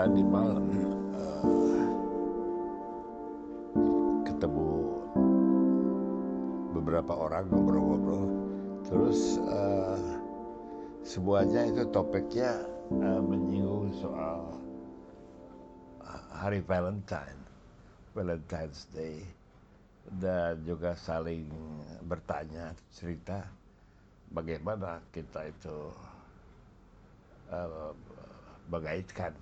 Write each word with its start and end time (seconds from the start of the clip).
tadi 0.00 0.24
malam 0.24 0.64
uh, 1.12 1.84
ketemu 4.24 4.72
beberapa 6.72 7.12
orang 7.12 7.44
ngobrol-ngobrol. 7.52 8.32
Terus 8.88 9.36
uh, 9.44 10.00
semuanya 11.04 11.68
itu 11.68 11.84
topiknya 11.92 12.64
uh, 12.96 13.20
menyinggung 13.20 13.92
soal 14.00 14.56
hari 16.32 16.64
Valentine, 16.64 17.36
Valentine's 18.16 18.88
Day 18.96 19.20
dan 20.16 20.64
juga 20.64 20.96
saling 20.96 21.44
bertanya 22.08 22.72
cerita 22.96 23.44
bagaimana 24.32 25.04
kita 25.12 25.44
itu 25.44 25.92
uh, 27.52 27.92
mengaitkan 28.72 29.36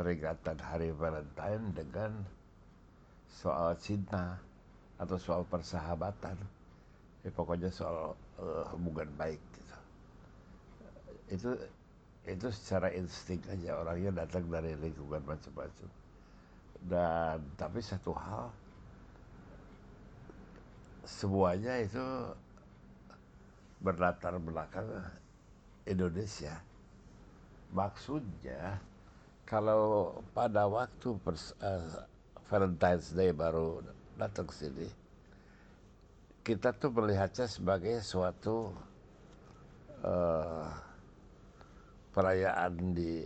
peringatan 0.00 0.56
Hari 0.56 0.96
Valentine 0.96 1.76
dengan 1.76 2.24
soal 3.28 3.76
cinta 3.76 4.40
atau 4.96 5.20
soal 5.20 5.44
persahabatan. 5.44 6.40
Ya, 7.20 7.28
pokoknya 7.36 7.68
soal 7.68 8.16
uh, 8.40 8.64
hubungan 8.72 9.12
baik 9.20 9.36
gitu. 9.52 9.76
Itu 11.36 11.50
itu 12.24 12.48
secara 12.48 12.88
insting 12.96 13.44
aja 13.52 13.76
orangnya 13.76 14.24
datang 14.24 14.48
dari 14.48 14.72
lingkungan 14.80 15.20
macam-macam. 15.20 15.90
Dan 16.80 17.44
tapi 17.60 17.84
satu 17.84 18.16
hal 18.16 18.48
semuanya 21.04 21.76
itu 21.76 22.32
berlatar 23.84 24.40
belakang 24.40 24.88
Indonesia. 25.84 26.56
Maksudnya 27.76 28.80
kalau 29.44 30.16
pada 30.32 30.66
waktu 30.66 31.08
uh, 31.14 32.04
Valentine's 32.50 33.14
Day 33.14 33.30
baru 33.30 33.84
datang 34.18 34.48
ke 34.48 34.54
sini, 34.54 34.88
kita 36.42 36.72
tuh 36.74 36.90
melihatnya 36.90 37.46
sebagai 37.46 38.00
suatu 38.02 38.74
uh, 40.02 40.68
perayaan 42.10 42.96
di 42.96 43.22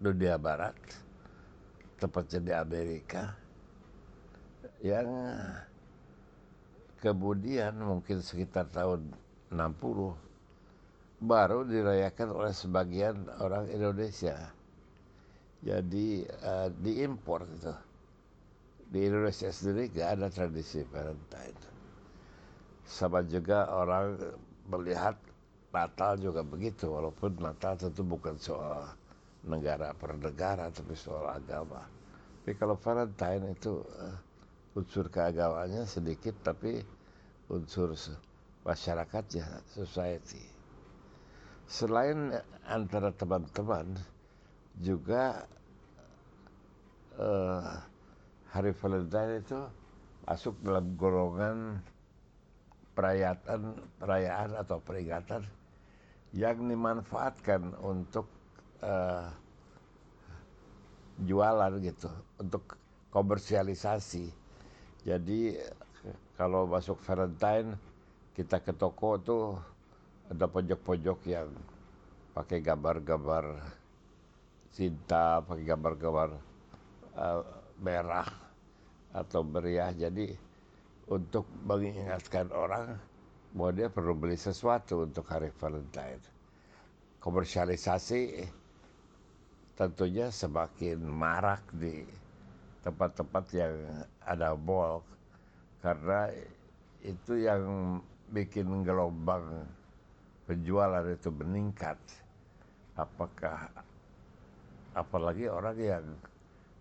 dunia 0.00 0.40
barat, 0.40 0.76
tepatnya 2.00 2.40
di 2.40 2.52
Amerika, 2.52 3.22
yang 4.80 5.08
kemudian 7.04 7.76
mungkin 7.84 8.24
sekitar 8.24 8.68
tahun 8.72 9.12
60 9.52 11.20
baru 11.24 11.64
dirayakan 11.64 12.28
oleh 12.32 12.52
sebagian 12.52 13.16
orang 13.40 13.68
Indonesia. 13.72 14.52
Jadi 15.64 16.28
uh, 16.44 16.68
diimpor 16.68 17.48
itu. 17.48 17.74
Di 18.84 19.08
Indonesia 19.08 19.48
sendiri 19.48 19.90
gak 19.90 20.20
ada 20.20 20.26
tradisi 20.28 20.84
Valentine. 20.92 21.72
Sama 22.84 23.24
juga 23.24 23.72
orang 23.72 24.20
melihat 24.68 25.16
Natal 25.72 26.20
juga 26.20 26.46
begitu, 26.46 26.92
walaupun 26.92 27.34
Natal 27.40 27.74
tentu 27.74 28.06
bukan 28.06 28.38
soal 28.38 28.86
negara 29.42 29.90
per 29.96 30.14
negara, 30.20 30.70
tapi 30.70 30.94
soal 30.94 31.26
agama. 31.26 31.82
Tapi 32.44 32.52
kalau 32.54 32.76
Valentine 32.78 33.56
itu 33.56 33.80
uh, 33.82 34.78
unsur 34.78 35.08
keagamaannya 35.10 35.88
sedikit, 35.88 36.36
tapi 36.44 36.78
unsur 37.50 37.96
masyarakatnya, 38.62 39.64
society 39.72 40.54
selain 41.64 42.36
antara 42.68 43.08
teman-teman 43.12 43.96
juga 44.80 45.48
hari 48.50 48.70
Valentine 48.74 49.42
itu 49.42 49.60
masuk 50.24 50.54
dalam 50.64 50.94
golongan 50.96 51.78
perayaan 52.94 53.74
perayaan 53.98 54.50
atau 54.56 54.78
peringatan 54.80 55.42
yang 56.34 56.58
dimanfaatkan 56.66 57.74
untuk 57.82 58.26
uh, 58.82 59.30
jualan 61.22 61.78
gitu 61.82 62.10
untuk 62.42 62.74
komersialisasi. 63.14 64.30
Jadi 65.06 65.54
kalau 66.34 66.66
masuk 66.66 66.98
Valentine 67.06 67.78
kita 68.34 68.58
ke 68.58 68.74
toko 68.74 69.18
tuh 69.22 69.44
ada 70.26 70.50
pojok-pojok 70.50 71.18
yang 71.30 71.50
pakai 72.34 72.58
gambar-gambar 72.58 73.62
cinta, 74.74 75.38
pakai 75.46 75.62
gambar-gambar 75.62 76.53
merah 77.78 78.28
atau 79.14 79.40
meriah. 79.46 79.94
Jadi 79.94 80.34
untuk 81.08 81.46
mengingatkan 81.64 82.48
orang 82.50 82.98
bahwa 83.54 83.70
dia 83.70 83.88
perlu 83.92 84.18
beli 84.18 84.34
sesuatu 84.34 85.06
untuk 85.06 85.26
hari 85.30 85.54
Valentine. 85.54 86.22
Komersialisasi 87.22 88.44
tentunya 89.78 90.28
semakin 90.30 90.98
marak 91.02 91.62
di 91.72 92.04
tempat-tempat 92.84 93.44
yang 93.56 93.74
ada 94.22 94.52
mall 94.54 95.00
karena 95.80 96.28
itu 97.04 97.36
yang 97.40 97.62
bikin 98.32 98.84
gelombang 98.84 99.68
penjualan 100.44 101.04
itu 101.08 101.28
meningkat, 101.32 101.96
apakah 102.96 103.68
apalagi 104.92 105.48
orang 105.48 105.76
yang 105.76 106.04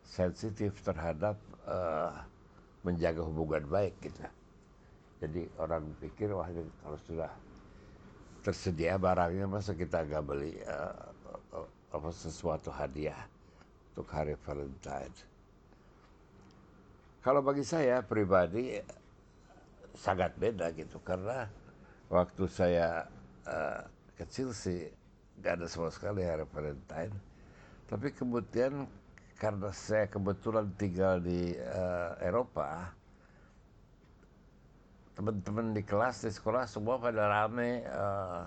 sensitif 0.03 0.75
terhadap 0.83 1.39
uh, 1.65 2.13
menjaga 2.83 3.23
hubungan 3.23 3.63
baik 3.67 3.95
gitu. 4.03 4.21
Jadi 5.23 5.47
orang 5.55 5.87
pikir 6.03 6.35
wah 6.35 6.47
kalau 6.83 6.99
sudah 7.07 7.31
tersedia 8.43 8.99
barangnya 8.99 9.47
masa 9.47 9.71
kita 9.71 10.03
nggak 10.03 10.23
beli 10.27 10.59
uh, 10.67 11.63
apa 11.93 12.09
sesuatu 12.11 12.73
hadiah 12.73 13.23
untuk 13.93 14.09
hari 14.11 14.35
Valentine. 14.43 15.15
Kalau 17.23 17.39
bagi 17.39 17.63
saya 17.63 18.03
pribadi 18.03 18.83
sangat 19.95 20.35
beda 20.35 20.73
gitu 20.75 20.99
karena 21.05 21.47
waktu 22.11 22.43
saya 22.49 23.07
uh, 23.47 23.85
kecil 24.19 24.51
sih 24.51 24.89
gak 25.39 25.61
ada 25.61 25.67
sama 25.69 25.87
sekali 25.93 26.25
hari 26.25 26.43
Valentine. 26.51 27.13
Tapi 27.87 28.11
kemudian 28.11 28.89
karena 29.37 29.69
saya 29.73 30.05
kebetulan 30.07 30.69
tinggal 30.77 31.17
di 31.19 31.53
uh, 31.57 32.15
Eropa, 32.21 32.93
teman-teman 35.13 35.73
di 35.73 35.81
kelas 35.85 36.25
di 36.25 36.31
sekolah 36.33 36.65
semua 36.65 36.97
pada 36.97 37.29
rame 37.29 37.85
uh, 37.85 38.45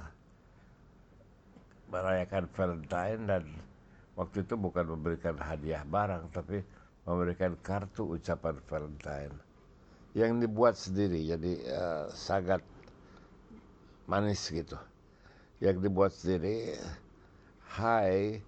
merayakan 1.91 2.51
Valentine 2.51 3.21
dan 3.27 3.43
waktu 4.19 4.43
itu 4.43 4.59
bukan 4.59 4.99
memberikan 4.99 5.39
hadiah 5.39 5.87
barang 5.87 6.35
tapi 6.35 6.63
memberikan 7.07 7.55
kartu 7.63 8.19
ucapan 8.19 8.59
Valentine. 8.67 9.35
Yang 10.17 10.49
dibuat 10.49 10.75
sendiri 10.81 11.29
jadi 11.29 11.53
uh, 11.71 12.07
sangat 12.11 12.65
manis 14.11 14.49
gitu. 14.49 14.81
Yang 15.61 15.77
dibuat 15.89 16.13
sendiri 16.17 16.77
Hi 17.77 18.41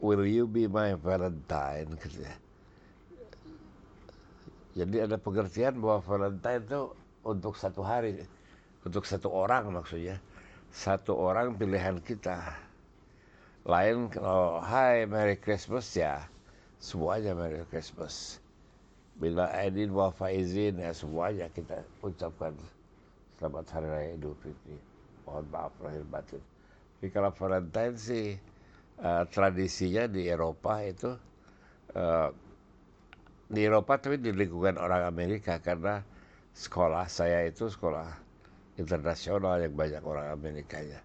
will 0.00 0.24
you 0.24 0.44
be 0.44 0.68
my 0.68 0.94
Valentine 0.98 1.96
gitu 2.00 2.22
ya. 2.24 2.34
jadi 4.76 4.96
ada 5.08 5.16
pengertian 5.16 5.80
bahwa 5.80 6.04
Valentine 6.04 6.62
itu 6.64 6.82
untuk 7.24 7.56
satu 7.56 7.80
hari 7.80 8.24
untuk 8.84 9.08
satu 9.08 9.32
orang 9.32 9.72
maksudnya 9.72 10.20
satu 10.70 11.16
orang 11.16 11.56
pilihan 11.56 11.98
kita 12.04 12.54
lain 13.66 14.12
kalau 14.12 14.62
Hai 14.62 15.08
Merry 15.08 15.40
Christmas 15.40 15.88
ya 15.96 16.22
semuanya 16.78 17.32
Merry 17.34 17.64
Christmas 17.66 18.38
bila 19.16 19.48
Edin 19.56 19.96
Wafa 19.96 20.28
izin 20.28 20.78
ya 20.78 20.92
semuanya 20.92 21.48
kita 21.50 21.80
ucapkan 22.04 22.52
Selamat 23.36 23.68
Hari 23.68 23.88
Raya 23.92 24.10
Idul 24.16 24.32
Fitri. 24.40 24.80
Mohon 25.28 25.44
maaf 25.52 25.72
lahir 25.84 26.00
batin. 26.08 26.40
Tapi 26.96 27.12
kalau 27.12 27.28
Valentine 27.36 27.96
sih 28.00 28.40
tradisinya 29.02 30.08
di 30.08 30.24
Eropa 30.24 30.80
itu 30.80 31.12
uh, 31.92 32.28
di 33.46 33.60
Eropa 33.62 34.00
tapi 34.00 34.18
di 34.18 34.32
lingkungan 34.34 34.80
orang 34.80 35.06
Amerika 35.06 35.60
karena 35.60 36.02
sekolah 36.56 37.06
saya 37.06 37.44
itu 37.46 37.68
sekolah 37.68 38.08
internasional 38.80 39.60
yang 39.60 39.76
banyak 39.76 40.02
orang 40.02 40.32
Amerikanya. 40.32 41.00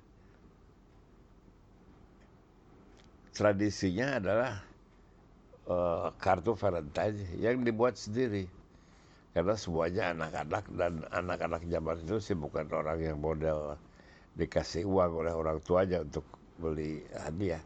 Tradisinya 3.31 4.19
adalah 4.19 4.51
uh, 5.67 6.11
kartu 6.19 6.55
Valentine 6.55 7.39
yang 7.39 7.63
dibuat 7.63 7.95
sendiri 7.95 8.47
karena 9.31 9.55
semuanya 9.55 10.11
anak-anak 10.11 10.65
dan 10.75 10.93
anak-anak 11.15 11.63
zaman 11.63 12.03
itu 12.03 12.19
sih 12.19 12.35
bukan 12.35 12.67
orang 12.75 12.99
yang 12.99 13.15
model 13.15 13.79
dikasih 14.35 14.83
uang 14.83 15.23
oleh 15.23 15.31
orang 15.31 15.63
tuanya 15.63 16.03
untuk 16.03 16.27
beli 16.59 16.99
hadiah 17.15 17.63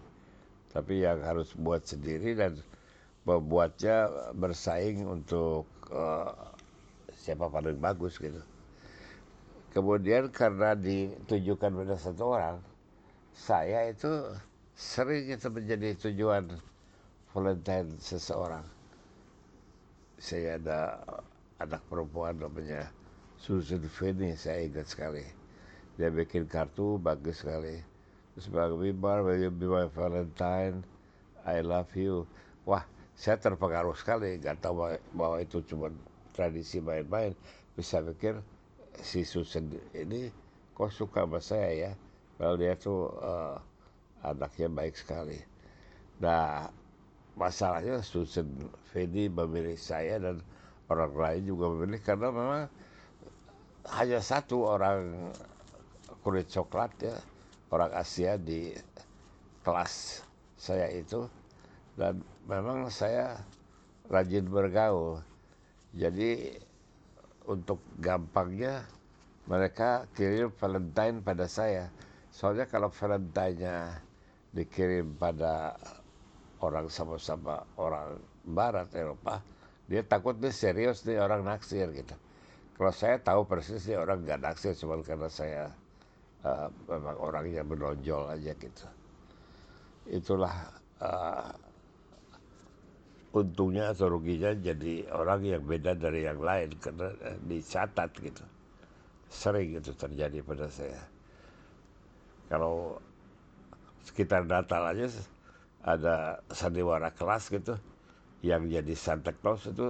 tapi 0.75 1.07
yang 1.07 1.23
harus 1.23 1.55
buat 1.55 1.87
sendiri 1.87 2.35
dan 2.35 2.59
membuatnya 3.23 4.11
bersaing 4.35 5.07
untuk 5.07 5.63
uh, 5.87 6.35
siapa 7.15 7.47
paling 7.47 7.79
bagus 7.79 8.19
gitu. 8.19 8.43
Kemudian 9.71 10.27
karena 10.35 10.75
ditujukan 10.75 11.71
pada 11.71 11.95
satu 11.95 12.35
orang, 12.35 12.59
saya 13.31 13.87
itu 13.87 14.07
sering 14.75 15.31
itu 15.31 15.47
menjadi 15.47 15.95
tujuan 15.95 16.59
Valentine 17.31 17.95
seseorang. 17.99 18.63
Saya 20.19 20.59
ada 20.59 20.99
anak 21.59 21.83
perempuan 21.87 22.39
namanya 22.39 22.87
Susan 23.39 23.83
Finney, 23.87 24.35
saya 24.35 24.63
ingat 24.63 24.87
sekali. 24.91 25.23
Dia 25.95 26.11
bikin 26.11 26.47
kartu 26.47 26.99
bagus 26.99 27.43
sekali. 27.43 27.94
You 28.35 29.47
be 29.47 29.63
my 29.63 29.87
Valentine? 29.95 30.83
I 31.47 31.63
love 31.63 31.87
you. 31.95 32.27
Wah, 32.67 32.83
saya 33.15 33.39
terpengaruh 33.39 33.95
sekali. 33.95 34.35
Gak 34.43 34.59
tahu 34.59 34.91
bahwa 35.15 35.39
itu 35.39 35.63
cuma 35.63 35.87
tradisi 36.35 36.83
main-main. 36.83 37.31
Bisa 37.79 38.03
pikir 38.03 38.43
si 38.99 39.23
Susan 39.23 39.71
ini 39.95 40.27
kok 40.75 40.91
suka 40.91 41.23
sama 41.23 41.39
saya 41.39 41.71
ya. 41.71 41.91
Kalau 42.35 42.59
dia 42.59 42.75
tuh 42.75 43.07
uh, 43.23 43.55
anaknya 44.19 44.67
baik 44.67 44.99
sekali. 44.99 45.39
Nah, 46.19 46.67
masalahnya 47.39 48.03
Susan 48.03 48.51
Fedi 48.91 49.31
memilih 49.31 49.79
saya 49.79 50.19
dan 50.19 50.43
orang 50.91 51.15
lain 51.15 51.55
juga 51.55 51.71
memilih 51.71 52.03
karena 52.03 52.27
memang 52.35 52.67
hanya 53.95 54.19
satu 54.19 54.67
orang 54.75 55.31
kulit 56.19 56.51
coklat 56.51 56.91
ya 56.99 57.15
orang 57.75 57.91
Asia 57.91 58.39
di 58.39 58.71
kelas 59.67 60.23
saya 60.55 60.87
itu. 60.95 61.27
Dan 61.99 62.23
memang 62.47 62.87
saya 62.87 63.39
rajin 64.07 64.47
bergaul. 64.47 65.19
Jadi 65.95 66.55
untuk 67.47 67.83
gampangnya 67.99 68.87
mereka 69.45 70.07
kirim 70.15 70.51
Valentine 70.55 71.19
pada 71.19 71.45
saya. 71.51 71.91
Soalnya 72.31 72.67
kalau 72.67 72.91
Valentine-nya 72.91 73.99
dikirim 74.55 75.19
pada 75.19 75.75
orang 76.63 76.87
sama-sama 76.87 77.67
orang 77.75 78.15
barat 78.47 78.87
Eropa 78.95 79.43
dia 79.85 80.01
takut 80.01 80.33
nih 80.41 80.49
serius 80.49 81.05
nih 81.05 81.21
orang 81.21 81.45
naksir 81.45 81.93
gitu. 81.93 82.15
Kalau 82.75 82.91
saya 82.91 83.21
tahu 83.21 83.45
persis 83.45 83.85
nih 83.85 84.01
orang 84.01 84.25
nggak 84.25 84.41
naksir 84.41 84.73
cuma 84.73 84.97
karena 85.05 85.29
saya 85.29 85.69
uh, 86.45 86.69
memang 86.85 87.17
orangnya 87.17 87.65
menonjol 87.65 88.29
aja 88.29 88.53
gitu. 88.53 88.85
Itulah 90.05 90.53
uh, 91.01 91.49
untungnya 93.33 93.91
atau 93.91 94.07
ruginya 94.13 94.53
jadi 94.53 95.09
orang 95.11 95.41
yang 95.43 95.63
beda 95.65 95.97
dari 95.97 96.23
yang 96.23 96.39
lain 96.39 96.69
karena 96.77 97.09
uh, 97.09 97.37
dicatat 97.49 98.09
gitu. 98.21 98.45
Sering 99.27 99.81
itu 99.81 99.91
terjadi 99.97 100.45
pada 100.45 100.69
saya. 100.69 101.01
Kalau 102.45 103.01
sekitar 104.05 104.45
Natal 104.45 104.85
aja 104.85 105.09
ada 105.81 106.37
sandiwara 106.53 107.09
kelas 107.09 107.49
gitu 107.49 107.73
yang 108.45 108.69
jadi 108.69 108.93
Santa 108.93 109.33
Claus 109.33 109.65
itu 109.65 109.89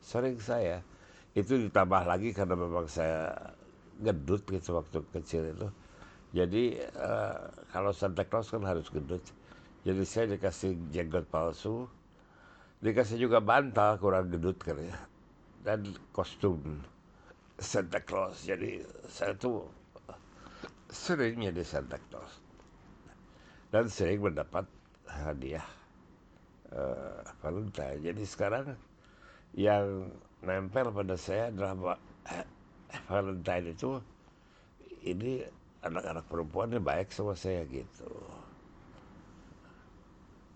sering 0.00 0.40
saya. 0.40 0.80
Itu 1.36 1.60
ditambah 1.60 2.08
lagi 2.08 2.32
karena 2.32 2.56
memang 2.56 2.88
saya 2.88 3.36
gedut 4.00 4.42
gitu 4.48 4.80
waktu 4.80 5.04
kecil 5.12 5.52
itu 5.52 5.68
jadi 6.30 6.86
uh, 6.94 7.50
kalau 7.74 7.90
Santa 7.90 8.22
Claus 8.26 8.50
kan 8.50 8.62
harus 8.62 8.86
gedut 8.90 9.22
jadi 9.80 10.02
saya 10.04 10.36
dikasih 10.36 10.76
jenggot 10.92 11.24
palsu. 11.32 11.88
Dikasih 12.80 13.20
juga 13.20 13.44
bantal 13.44 14.00
kurang 14.00 14.32
gedut 14.32 14.56
kan 14.60 14.76
ya 14.80 14.96
dan 15.64 15.84
kostum 16.12 16.80
Santa 17.60 18.00
Claus. 18.00 18.44
Jadi 18.44 18.84
saya 19.08 19.36
tuh 19.36 19.68
sering 20.92 21.44
jadi 21.44 21.64
Santa 21.64 21.96
Claus. 22.08 22.40
Dan 23.72 23.88
sering 23.88 24.20
mendapat 24.20 24.68
hadiah 25.08 25.64
uh, 26.72 27.24
Valentine. 27.40 28.00
Jadi 28.04 28.22
sekarang 28.28 28.76
yang 29.56 30.12
nempel 30.44 30.92
pada 30.92 31.16
saya 31.16 31.48
adalah 31.48 31.96
Valentine 33.08 33.72
itu 33.72 34.00
ini 35.04 35.40
anak-anak 35.80 36.24
perempuannya 36.28 36.80
baik 36.80 37.08
sama 37.12 37.32
saya 37.32 37.64
gitu. 37.68 38.10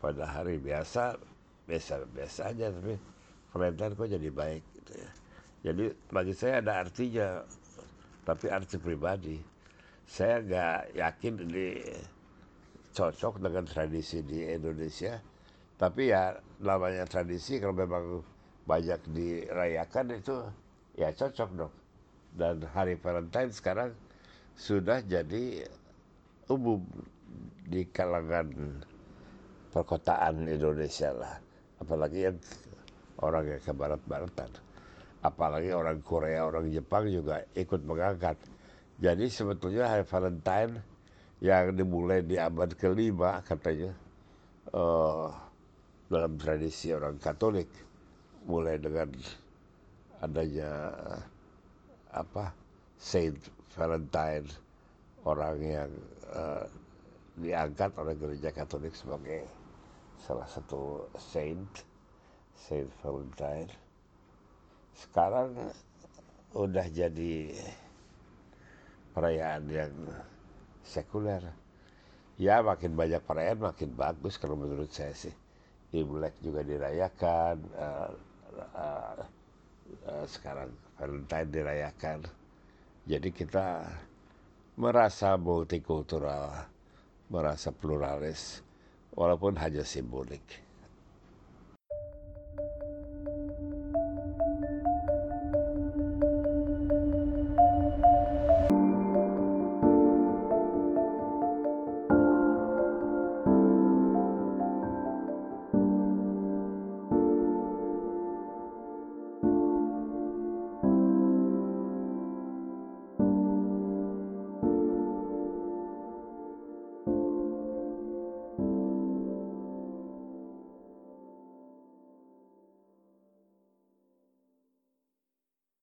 Pada 0.00 0.28
hari 0.28 0.60
biasa 0.60 1.16
biasa 1.64 2.04
biasa 2.12 2.40
aja 2.52 2.68
tapi 2.68 3.00
Valentine 3.54 3.94
kok 3.96 4.10
jadi 4.10 4.28
baik 4.28 4.64
gitu 4.82 4.92
ya. 4.98 5.10
Jadi 5.64 5.84
bagi 6.12 6.34
saya 6.36 6.60
ada 6.60 6.84
artinya, 6.84 7.40
tapi 8.28 8.52
arti 8.52 8.76
pribadi. 8.76 9.40
Saya 10.04 10.44
nggak 10.44 10.80
yakin 10.92 11.34
ini 11.48 11.66
cocok 12.92 13.40
dengan 13.40 13.64
tradisi 13.64 14.20
di 14.20 14.44
Indonesia. 14.44 15.16
Tapi 15.80 16.12
ya 16.12 16.36
namanya 16.60 17.08
tradisi 17.08 17.56
kalau 17.56 17.72
memang 17.72 18.20
banyak 18.68 19.00
dirayakan 19.08 20.20
itu 20.20 20.36
ya 21.00 21.08
cocok 21.16 21.50
dong. 21.56 21.74
Dan 22.34 22.60
hari 22.76 23.00
Valentine 23.00 23.48
sekarang 23.48 23.96
sudah 24.54 25.02
jadi 25.02 25.66
umum 26.48 26.82
di 27.66 27.86
kalangan 27.90 28.80
perkotaan 29.74 30.46
Indonesia 30.46 31.10
lah. 31.10 31.34
Apalagi 31.82 32.30
yang 32.30 32.38
orang 33.18 33.44
yang 33.50 33.62
ke 33.62 33.72
barat-baratan. 33.74 34.50
Apalagi 35.24 35.72
orang 35.72 35.98
Korea, 36.04 36.46
orang 36.46 36.70
Jepang 36.70 37.08
juga 37.08 37.42
ikut 37.56 37.80
mengangkat. 37.82 38.36
Jadi 39.00 39.26
sebetulnya 39.26 39.90
hari 39.90 40.06
Valentine 40.06 40.78
yang 41.42 41.74
dimulai 41.74 42.22
di 42.22 42.38
abad 42.38 42.70
kelima 42.78 43.42
katanya 43.42 43.90
uh, 44.70 45.28
dalam 46.06 46.38
tradisi 46.38 46.94
orang 46.94 47.18
Katolik 47.18 47.66
mulai 48.46 48.78
dengan 48.78 49.10
adanya 50.22 50.94
apa 52.14 52.63
Saint 52.98 53.38
Valentine 53.74 54.48
orang 55.24 55.56
yang 55.60 55.90
uh, 56.30 56.64
diangkat 57.38 57.90
oleh 57.98 58.14
gereja 58.14 58.54
Katolik 58.54 58.94
sebagai 58.94 59.48
salah 60.22 60.46
satu 60.46 61.10
saint 61.18 61.82
Saint 62.54 62.88
Valentine 63.02 63.68
sekarang 64.94 65.58
udah 66.54 66.86
jadi 66.86 67.50
perayaan 69.10 69.66
yang 69.66 69.92
sekuler. 70.86 71.42
Ya 72.38 72.62
makin 72.62 72.98
banyak 72.98 73.22
perayaan 73.22 73.62
makin 73.62 73.94
bagus 73.94 74.38
kalau 74.38 74.58
menurut 74.58 74.90
saya 74.90 75.14
sih. 75.14 75.34
Imlek 75.94 76.34
juga 76.42 76.66
dirayakan, 76.66 77.56
uh, 77.78 78.10
uh, 78.74 79.18
uh, 80.10 80.24
sekarang 80.26 80.74
Valentine 80.98 81.50
dirayakan. 81.54 82.18
Jadi 83.04 83.36
kita 83.36 83.84
merasa 84.80 85.36
multikultural, 85.36 86.66
merasa 87.28 87.68
pluralis, 87.68 88.64
walaupun 89.12 89.60
hanya 89.60 89.84
simbolik. 89.84 90.42